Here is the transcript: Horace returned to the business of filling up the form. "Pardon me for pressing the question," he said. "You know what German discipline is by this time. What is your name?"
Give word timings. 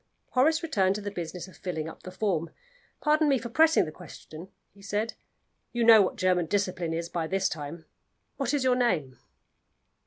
Horace 0.31 0.63
returned 0.63 0.95
to 0.95 1.01
the 1.01 1.11
business 1.11 1.47
of 1.47 1.55
filling 1.55 1.87
up 1.87 2.01
the 2.01 2.09
form. 2.09 2.49
"Pardon 3.01 3.29
me 3.29 3.37
for 3.37 3.49
pressing 3.49 3.85
the 3.85 3.91
question," 3.91 4.47
he 4.73 4.81
said. 4.81 5.13
"You 5.73 5.83
know 5.83 6.01
what 6.01 6.15
German 6.15 6.47
discipline 6.47 6.91
is 6.91 7.07
by 7.07 7.27
this 7.27 7.47
time. 7.47 7.85
What 8.37 8.51
is 8.51 8.63
your 8.63 8.75
name?" 8.75 9.19